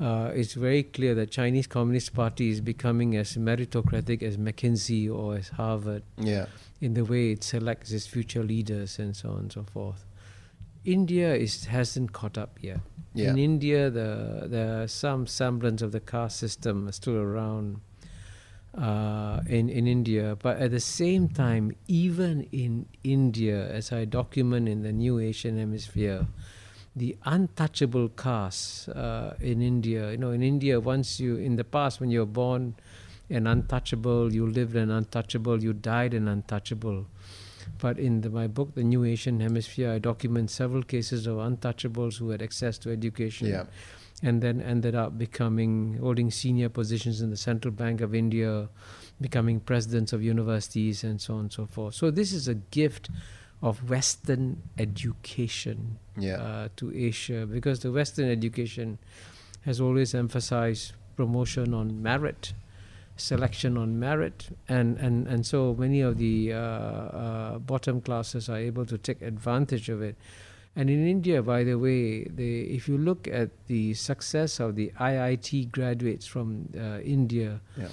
[0.00, 5.36] uh, it's very clear that Chinese Communist Party is becoming as meritocratic as McKinsey or
[5.36, 6.46] as Harvard Yeah,
[6.80, 10.04] in the way it selects its future leaders and so on and so forth.
[10.84, 12.80] India is hasn't caught up yet.
[13.14, 17.80] yeah, In India, the there are some semblance of the caste system still around
[18.76, 24.68] uh, in in India, but at the same time, even in India, as I document
[24.68, 26.26] in the New Asian Hemisphere,
[26.98, 30.10] the untouchable castes uh, in India.
[30.10, 32.74] You know, in India, once you in the past when you were born
[33.30, 37.06] an untouchable, you lived an untouchable, you died an untouchable.
[37.78, 42.18] But in the, my book, The New Asian Hemisphere, I document several cases of untouchables
[42.18, 43.64] who had access to education yeah,
[44.22, 48.68] and then ended up becoming holding senior positions in the Central Bank of India,
[49.20, 51.94] becoming presidents of universities, and so on and so forth.
[51.94, 53.10] So this is a gift
[53.62, 58.98] of Western education yeah, uh, to Asia because the Western education
[59.64, 62.52] has always emphasized promotion on merit,
[63.16, 68.58] selection on merit, and, and, and so many of the uh, uh, bottom classes are
[68.58, 70.16] able to take advantage of it.
[70.76, 74.92] And in India, by the way, they, if you look at the success of the
[75.00, 77.88] IIT graduates from uh, India, yeah.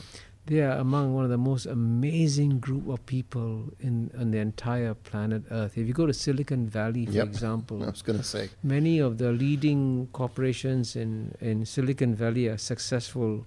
[0.47, 4.93] They are among one of the most amazing group of people in on the entire
[4.93, 5.77] planet Earth.
[5.77, 7.27] If you go to Silicon Valley, for Yep.
[7.27, 12.47] example, I was going to say, many of the leading corporations in, in Silicon Valley
[12.47, 13.45] are successful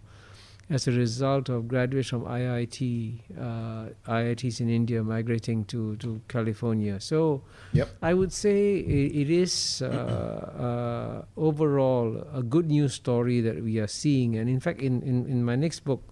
[0.71, 7.01] as a result of graduates from IIT, uh, IITs in India migrating to, to California.
[7.01, 7.89] So Yep.
[8.03, 13.79] I would say it, it is uh, uh, overall a good news story that we
[13.79, 14.37] are seeing.
[14.37, 16.03] And in fact, in, in, in my next book,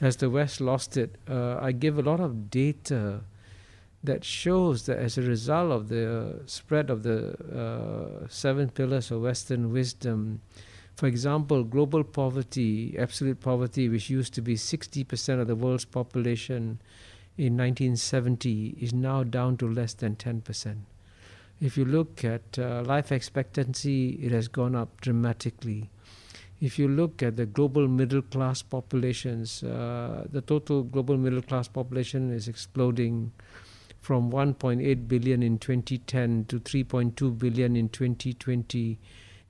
[0.00, 3.20] Has the West Lost It, uh, I give a lot of data
[4.04, 9.22] that shows that as a result of the spread of the uh, seven pillars of
[9.22, 10.40] Western wisdom,
[10.94, 16.80] for example, global poverty, absolute poverty, which used to be 60% of the world's population
[17.36, 20.76] in 1970, is now down to less than 10%.
[21.60, 25.90] If you look at uh, life expectancy, it has gone up dramatically.
[26.60, 31.68] If you look at the global middle class populations, uh, the total global middle class
[31.68, 33.32] population is exploding
[34.00, 38.98] from 1.8 billion in 2010 to 3.2 billion in 2020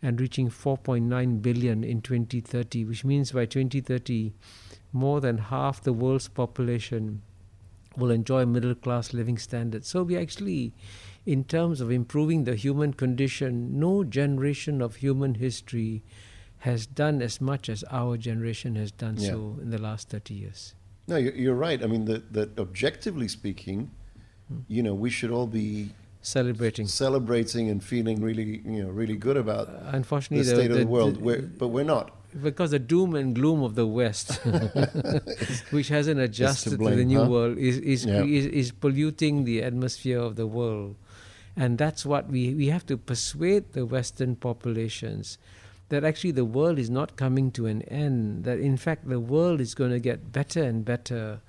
[0.02, 4.34] and reaching 4.9 billion in 2030, which means by 2030,
[4.92, 7.22] more than half the world's population
[7.96, 9.88] will enjoy middle class living standards.
[9.88, 10.72] So we actually,
[11.26, 16.02] in terms of improving the human condition, no generation of human history
[16.58, 19.30] has done as much as our generation has done Yeah.
[19.30, 20.74] so in the last 30 years.
[21.06, 21.82] No, you're, you're right.
[21.82, 23.90] I mean, that that objectively speaking,
[24.48, 24.60] Hmm.
[24.68, 25.90] you know, we should all be
[26.22, 26.86] Celebrating.
[26.88, 30.86] celebrating and feeling really, you know, really good about Uh, unfortunately, the state of the
[30.86, 31.16] world.
[31.18, 32.06] we're, but we're not.
[32.42, 34.28] because the doom and gloom of the West,
[35.70, 37.28] which hasn't adjusted to, the new huh?
[37.30, 38.24] world, is is, Yeah.
[38.24, 40.96] is is polluting the atmosphere of the world,
[41.56, 45.38] and that's what we we have to persuade the Western populations
[45.88, 48.44] that actually the world is not coming to an end.
[48.44, 51.40] That in fact the world is going to get better and better,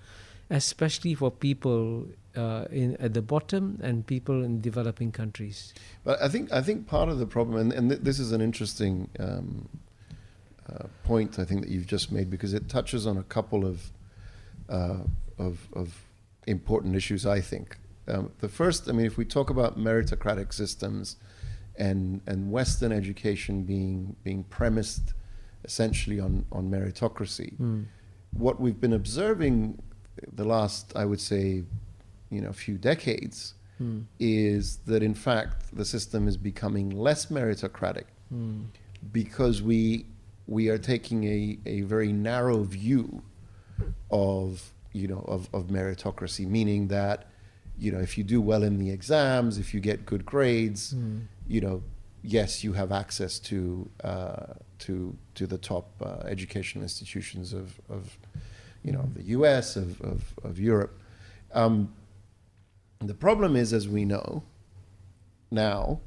[0.50, 5.74] especially for people uh, in at the bottom and people in developing countries.
[6.04, 8.42] But I think I think part of the problem, and, and th- this is an
[8.42, 9.68] interesting um,
[10.70, 13.92] uh, point I think that you've just made because it touches on a couple of
[14.70, 15.04] uh,
[15.38, 16.06] of, of
[16.48, 17.26] important issues.
[17.26, 21.16] I think um, the first, I mean, if we talk about meritocratic systems
[21.80, 25.14] and and Western education being being premised
[25.64, 27.86] essentially on on meritocracy, Mm.
[28.32, 29.82] what we've been observing
[30.40, 31.64] the last, I would say,
[32.30, 34.00] you know, few decades, Hmm.
[34.20, 38.64] is that in fact the system is becoming less meritocratic Hmm.
[39.14, 40.06] because we
[40.48, 43.22] we are taking a, a very narrow view
[44.12, 47.18] of you know of, of meritocracy, meaning that
[47.78, 51.20] you know if you do well in the exams, if you get good grades, Hmm.
[51.50, 51.82] You know
[52.22, 58.18] yes you have access to uh, to to the top uh, educational institutions of, of
[58.84, 59.76] you know the U.S.
[59.76, 60.98] of of, of Europe.
[61.54, 61.94] Um,
[63.00, 64.44] the problem is, as we know
[65.52, 66.00] now,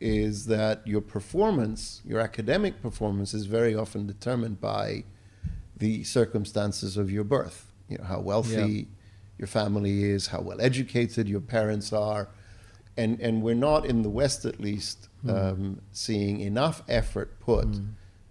[0.00, 5.04] is that your performance, your academic performance, is very often determined by
[5.76, 7.72] the circumstances of your birth.
[7.88, 8.84] You know how wealthy Yeah.
[9.38, 12.28] your family is, how well educated your parents are,
[12.96, 17.68] and and we're not in the West, at least, um, seeing enough effort put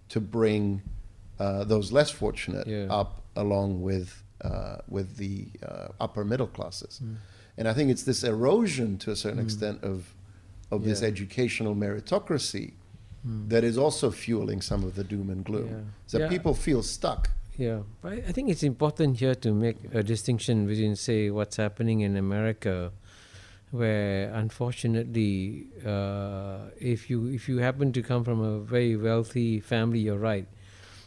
[0.08, 0.82] to bring
[1.38, 2.86] uh, those less fortunate Yeah.
[2.90, 6.98] up along with uh, with the uh, upper middle classes.
[6.98, 7.14] Hmm.
[7.58, 10.14] And I think it's this erosion to a certain extent of
[10.70, 12.72] of this educational meritocracy
[13.48, 15.68] that is also fueling some of the doom and gloom.
[15.68, 15.80] Yeah.
[16.06, 16.28] So Yeah.
[16.28, 17.30] people feel stuck.
[17.58, 22.00] Yeah, but I think it's important here to make a distinction between, say, what's happening
[22.00, 22.90] in America,
[23.72, 29.98] where unfortunately, uh, if you if you happen to come from a very wealthy family,
[29.98, 30.46] you're right,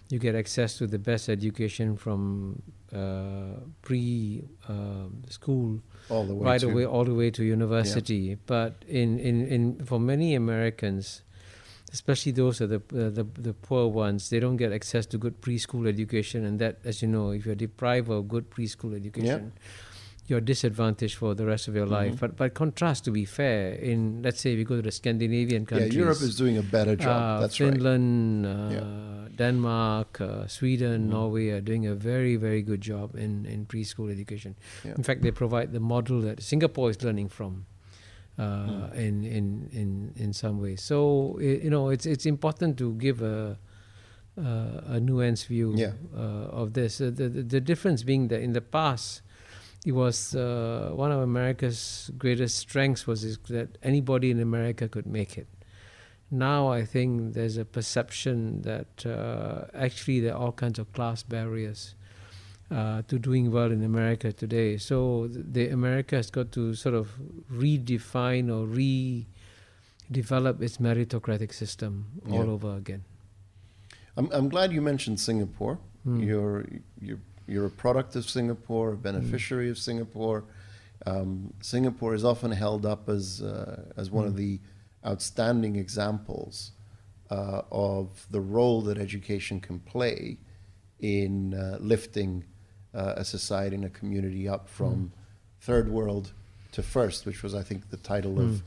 [0.09, 4.43] you get access to the best education from uh, pre
[5.29, 8.35] school All the way right to away all the way to university.
[8.47, 11.21] But in, in, in for many Americans,
[11.93, 15.39] especially those are the, uh, the the poor ones, they don't get access to good
[15.39, 19.53] preschool education, and that, as you know, if you're deprived of good preschool education.
[20.27, 22.13] You're disadvantaged for the rest of your life.
[22.15, 22.19] Mhm.
[22.19, 25.93] But by contrast, to be fair, in let's say we go to the Scandinavian countries,
[25.93, 27.21] yeah, Europe is doing a better job.
[27.21, 27.73] uh, That's right.
[27.73, 31.09] Finland, uh, Denmark, uh, Sweden, Mhm.
[31.09, 34.55] Norway are doing a very, very good job in, in preschool education.
[34.83, 34.95] Yeah.
[34.97, 37.65] In fact, they provide the model that Singapore is learning from.
[38.37, 38.95] Uh, Mm.
[39.07, 43.57] in, in in in some ways, so you know it's it's important to give a
[44.37, 45.93] uh, a nuanced view Yeah.
[46.13, 46.99] uh, of this.
[46.99, 49.21] Uh, the, the the difference being that in the past,
[49.85, 55.05] it was uh, one of America's greatest strengths was is that anybody in America could
[55.05, 55.47] make it.
[56.31, 61.21] Now I think there's a perception that uh, actually there are all kinds of class
[61.23, 61.93] barriers
[62.71, 64.77] uh, to doing well in America today.
[64.77, 67.11] So the America has got to sort of
[67.53, 68.65] redefine or
[70.11, 72.51] redevelop its meritocratic system all Yeah.
[72.51, 73.03] over again.
[74.17, 75.77] I'm, I'm glad you mentioned Singapore.
[76.03, 76.21] Hmm.
[76.21, 76.65] You're,
[76.99, 80.43] you're, you're a product of Singapore, a beneficiary of Singapore.
[81.05, 84.37] Um, Singapore is often held up as, uh, as one of Mm.
[84.37, 84.59] the
[85.05, 86.71] outstanding examples
[87.31, 90.37] uh, of the role that education can play
[90.99, 92.43] in uh, lifting
[92.93, 95.11] uh, a society and a community up from
[95.59, 96.31] third world
[96.71, 98.63] to first, which was, I think, the title of,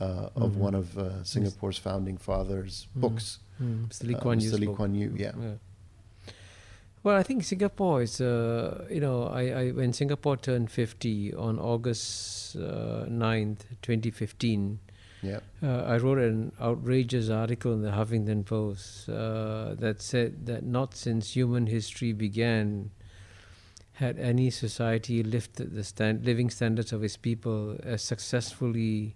[0.00, 0.56] uh, of Mhm.
[0.56, 3.00] one of uh, Singapore's founding fathers' Mm.
[3.00, 3.38] books.
[3.62, 4.06] Mm, Mr.
[4.08, 4.58] Lee Kuan Mr.
[4.58, 4.66] Lee.
[4.74, 5.32] Kuan Yew, yeah.
[7.02, 11.58] Well, I think Singapore is, uh, you know, I, I when Singapore turned 50 on
[11.58, 14.78] August uh, 9th, 2015,
[15.22, 15.40] Yeah.
[15.62, 20.94] uh, I wrote an outrageous article in the Huffington Post uh, that said that not
[20.94, 22.90] since human history began
[23.92, 29.14] had any society lifted the stand, living standards of its people as successfully,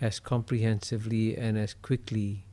[0.00, 2.44] as comprehensively, and as quickly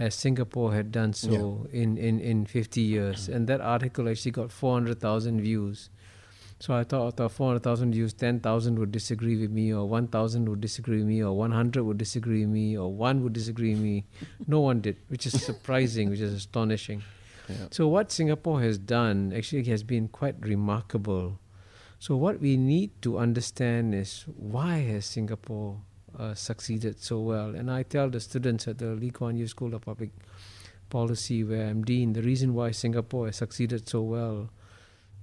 [0.00, 3.28] as Singapore had done so in, in, in 50 years.
[3.28, 5.90] And that article actually got 400,000 views.
[6.58, 10.62] So I thought out of 400,000 views, 10,000 would disagree with me, or 1,000 would
[10.62, 14.06] disagree with me, or 100 would disagree with me, or one would disagree with me.
[14.46, 17.02] No one did, which is surprising, which is astonishing.
[17.46, 17.66] Yeah.
[17.70, 21.38] So what Singapore has done actually has been quite remarkable.
[21.98, 25.82] So what we need to understand is why has Singapore
[26.18, 27.54] uh, succeeded so well?
[27.54, 30.10] And I tell the students at the Lee Kuan Yew School of Public
[30.88, 34.50] Policy, where I'm dean, the reason why Singapore has succeeded so well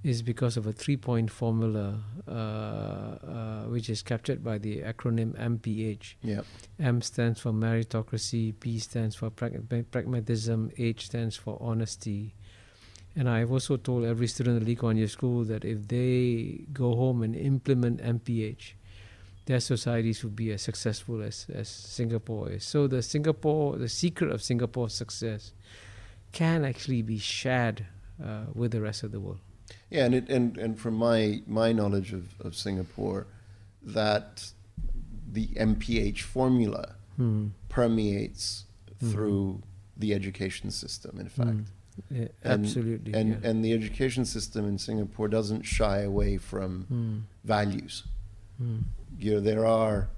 [0.04, 6.14] is because of a three-point formula, uh, uh, which is captured by the acronym MPH.
[6.22, 6.42] Yeah.
[6.78, 12.34] M stands for meritocracy, P stands for prag- pragmatism, H stands for honesty.
[13.16, 16.94] And I've also told every student at Lee Kuan Yew School that if they go
[16.94, 18.74] home and implement MPH,
[19.48, 21.68] their societies would be as successful as, as
[21.98, 22.64] Singapore is.
[22.64, 25.52] So the Singapore, the secret of Singapore's success
[26.32, 27.78] can actually be shared
[28.22, 29.40] uh, with the rest of the world.
[29.90, 33.26] Yeah, and it, and and from my my knowledge of, of Singapore,
[33.82, 34.52] that
[35.36, 36.84] the MPH formula
[37.16, 37.46] Hmm.
[37.68, 38.64] permeates
[39.02, 39.10] Mhm.
[39.12, 39.62] through
[40.02, 41.12] the education system.
[41.24, 41.64] In fact, Mm.
[42.10, 43.12] Yeah, And- absolutely.
[43.18, 43.48] and yeah.
[43.50, 46.70] and the education system in Singapore doesn't shy away from
[47.54, 47.94] values.
[49.18, 50.08] Mm, You know, there are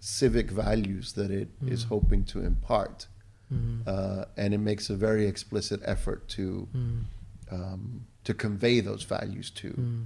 [0.00, 1.88] civic values that it is Mm.
[1.88, 3.06] hoping to impart,
[3.52, 7.04] mm, uh, and it makes a very explicit effort to mm,
[7.50, 10.04] um, to convey those values to mm,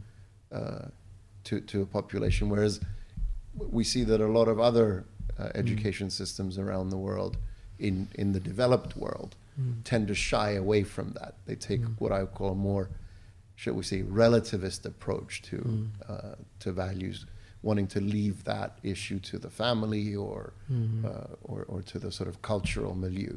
[0.52, 0.88] uh,
[1.44, 2.48] to to a population.
[2.50, 2.80] Whereas
[3.54, 5.04] we see that a lot of other
[5.38, 7.36] uh, education systems around the world,
[7.78, 11.34] in in the developed world, mm, tend to shy away from that.
[11.46, 11.94] They take Mm.
[11.98, 12.88] what I would call a more,
[13.56, 15.88] shall we say, relativist approach to Mm.
[16.08, 17.26] uh, to values,
[17.62, 22.10] wanting to leave that issue to the family or mm, uh, or, or to the
[22.10, 23.34] sort of cultural milieu.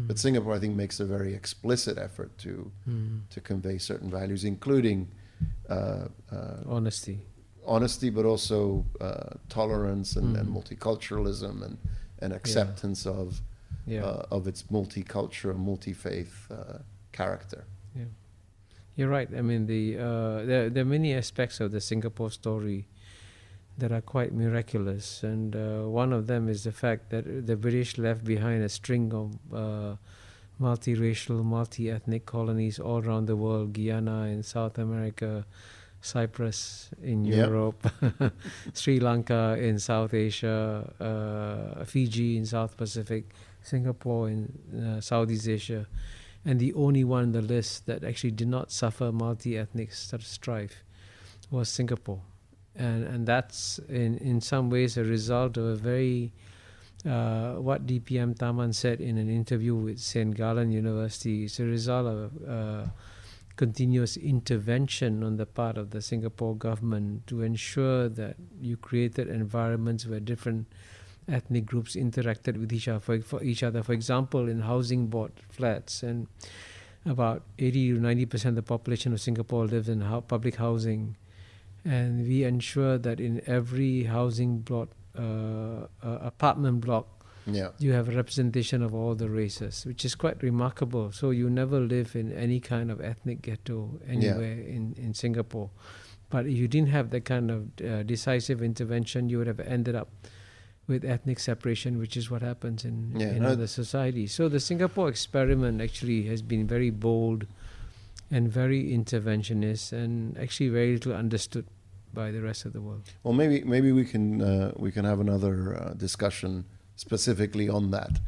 [0.00, 3.20] mm, But Singapore, I think, makes a very explicit effort to mm.
[3.30, 5.08] to convey certain values, including
[5.70, 7.18] uh, uh, honesty.
[7.66, 10.54] honesty, but also uh, tolerance and, and Mm.
[10.54, 11.76] multiculturalism and,
[12.22, 13.40] and acceptance of
[13.86, 14.04] Yeah.
[14.06, 16.78] uh, of its multicultural, multi-faith uh,
[17.12, 17.64] character.
[17.94, 18.08] Yeah,
[18.96, 19.28] you're right.
[19.38, 22.86] I mean, the uh, there there are many aspects of the Singapore story
[23.78, 27.98] that are quite miraculous, and uh, one of them is the fact that the British
[27.98, 29.96] left behind a string of uh,
[30.60, 35.44] multiracial, multi-ethnic colonies all around the world: Guyana in South America,
[36.00, 37.36] Cyprus in Yep.
[37.36, 37.90] Europe,
[38.74, 43.24] Sri Lanka in South Asia, uh, Fiji in South Pacific,
[43.62, 45.86] Singapore in uh, Southeast Asia.
[46.44, 50.84] And the only one on the list that actually did not suffer multi-ethnic sort strife
[51.50, 52.20] was Singapore,
[52.78, 56.32] and and that's in in some ways a result of a very
[57.06, 60.34] uh, what DPM Tharman said in an interview with St.
[60.34, 61.44] Gallen University.
[61.44, 62.86] It's a result of uh,
[63.56, 70.06] continuous intervention on the part of the Singapore government to ensure that you created environments
[70.06, 70.66] where different
[71.28, 73.82] ethnic groups interacted with each other for, for each other.
[73.82, 76.26] For example, in housing board flats, and
[77.04, 81.16] about 80 to 90 percent of the population of Singapore lives in hou- public housing,
[81.86, 87.06] and we ensure that in every housing block, uh, uh, apartment block,
[87.48, 91.12] Yeah, you have a representation of all the races, which is quite remarkable.
[91.12, 95.70] So you never live in any kind of ethnic ghetto anywhere in, in Singapore.
[96.28, 99.94] But if you didn't have that kind of uh, decisive intervention, you would have ended
[99.94, 100.08] up
[100.88, 104.32] with ethnic separation, which is what happens in, Yeah, in no, other societies.
[104.32, 107.46] So the Singapore experiment actually has been very bold
[108.30, 111.66] and very interventionist and actually very little understood
[112.12, 113.02] by the rest of the world.
[113.22, 116.64] Well, maybe maybe we can uh, we can have another uh, discussion
[116.96, 118.20] specifically on that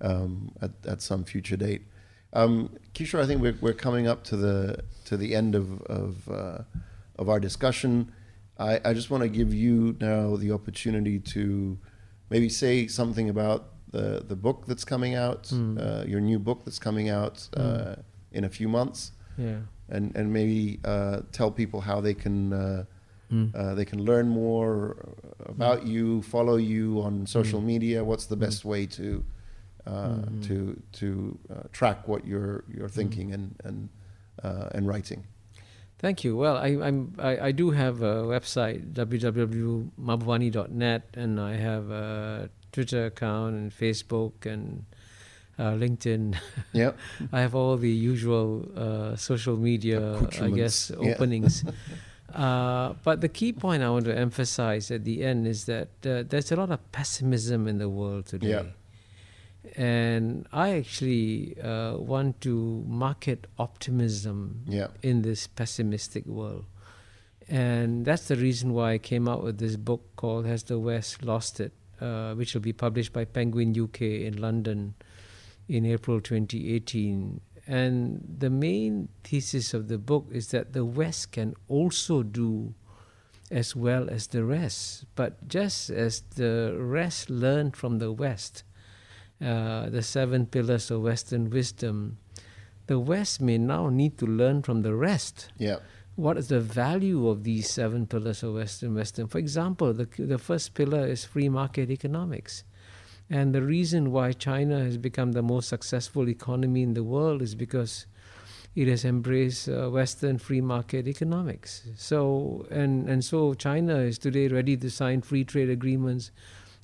[0.00, 1.82] um, at at some future date.
[2.32, 6.28] Um, Kishore, I think we're we're coming up to the to the end of of
[6.28, 6.58] uh,
[7.16, 8.12] of our discussion.
[8.58, 11.78] I, I just want to give you now the opportunity to
[12.28, 15.78] maybe say something about the the book that's coming out, Mm.
[15.78, 18.02] uh, your new book that's coming out uh, Mm.
[18.32, 19.60] in a few months, Yeah.
[19.88, 22.52] and and maybe uh, tell people how they can.
[23.30, 23.54] Uh, Mm.
[23.54, 24.96] uh, they can learn more
[25.46, 27.64] about you, follow you on social Mm.
[27.66, 28.04] media.
[28.04, 28.40] What's the Mm.
[28.40, 29.24] best way to
[29.86, 30.42] uh, Mhm.
[30.42, 33.88] to to uh, track what you're you're thinking and and
[34.44, 35.24] uh, and writing?
[35.98, 36.36] Thank you.
[36.36, 43.06] Well, I, I'm I, I do have a website www.mahbubani.net, and I have a Twitter
[43.06, 44.84] account and Facebook and
[45.58, 46.36] uh, LinkedIn.
[46.72, 46.92] Yeah,
[47.32, 51.62] I have all the usual uh, social media, I guess, openings.
[51.64, 51.72] yeah.
[52.34, 56.24] uh, but the key point I want to emphasize at the end is that uh,
[56.28, 58.48] there's a lot of pessimism in the world today.
[58.50, 58.62] Yeah.
[59.76, 66.64] And I actually uh, want to market optimism yeah, in this pessimistic world.
[67.48, 71.22] And that's the reason why I came out with this book called Has the West
[71.22, 74.94] Lost It, uh, which will be published by Penguin UK in London
[75.66, 77.40] in April 2018.
[77.68, 82.74] And the main thesis of the book is that the West can also do
[83.50, 85.04] as well as the rest.
[85.14, 88.64] But just as the rest learned from the West,
[89.44, 92.16] uh, the seven pillars of Western wisdom,
[92.86, 95.76] the West may now need to learn from the rest yeah,
[96.16, 99.28] what is the value of these seven pillars of Western wisdom.
[99.28, 102.64] For example, the, the first pillar is free market economics.
[103.30, 107.54] And the reason why China has become the most successful economy in the world is
[107.54, 108.06] because
[108.74, 111.82] it has embraced uh, Western free market economics.
[111.96, 116.30] So and and so China is today ready to sign free trade agreements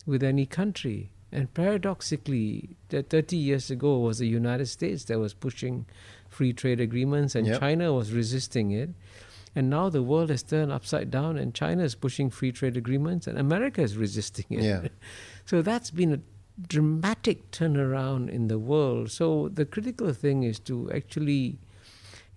[0.07, 1.11] with any country.
[1.33, 5.85] And paradoxically, that 30 years ago was the United States that was pushing
[6.29, 7.59] free trade agreements, and Yep.
[7.61, 8.91] China was resisting it.
[9.57, 13.27] And now the world has turned upside down, and China is pushing free trade agreements,
[13.27, 14.63] and America is resisting it.
[14.63, 14.89] yeah,
[15.45, 16.21] So that's been a
[16.61, 19.11] dramatic turnaround in the world.
[19.11, 21.59] So the critical thing is to actually,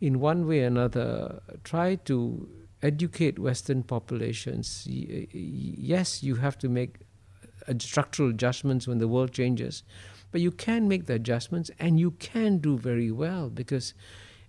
[0.02, 2.50] in one way or another, try to
[2.82, 4.88] educate Western populations.
[4.88, 6.98] Yes, you have to make
[7.80, 9.84] structural adjustments when the world changes,
[10.32, 13.94] but you can make the adjustments and you can do very well because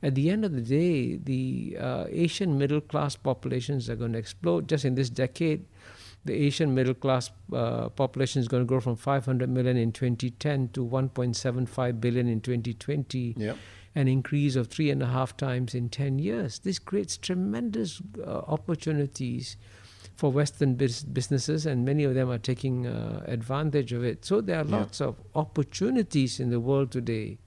[0.03, 4.19] at the end of the day, the uh, Asian middle class populations are going to
[4.19, 5.65] explode just in this decade
[6.29, 10.69] the Asian middle class uh, population is going to grow from 500 million in 2010
[10.75, 13.57] to 1.75 billion in 2020, yep.
[13.95, 16.59] an increase of three and a half times in 10 years.
[16.61, 19.57] This creates tremendous uh, opportunities
[20.17, 24.25] for Western bis- businesses, and many of them are taking uh, advantage of it.
[24.25, 27.39] So there are lots of opportunities in the world today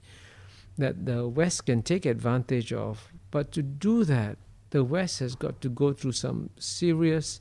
[0.76, 3.12] that the West can take advantage of.
[3.30, 4.38] But to do that,
[4.70, 7.40] the West has got to go through some serious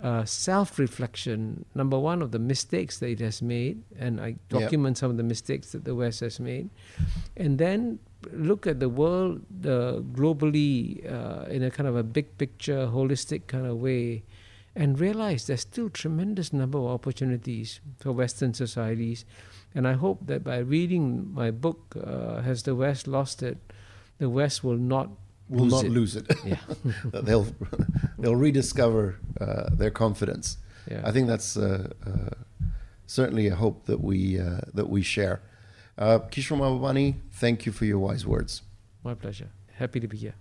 [0.00, 4.96] uh, self reflection, number one, of the mistakes that it has made, and I document
[4.96, 5.00] yep.
[5.00, 6.70] some of the mistakes that the West has made,
[7.36, 7.98] and then
[8.32, 13.46] look at the world uh, globally uh, in a kind of a big picture, holistic
[13.48, 14.22] kind of way,
[14.74, 19.24] and realize there's still tremendous number of opportunities for Western societies.
[19.74, 23.58] And I hope that by reading my book, uh, Has the West Lost It?
[24.18, 25.10] the West will not
[25.48, 25.90] will lose not it.
[25.90, 26.26] lose it.
[26.44, 26.56] Yeah.
[27.22, 27.46] they'll
[28.18, 30.58] they'll rediscover uh, their confidence.
[30.90, 31.02] Yeah.
[31.04, 32.34] I think that's uh, uh,
[33.06, 35.40] certainly a hope that we uh, that we share.
[35.98, 38.62] Uh, Kishore Mahbubani, thank you for your wise words.
[39.04, 39.48] My pleasure.
[39.74, 40.34] Happy to be here.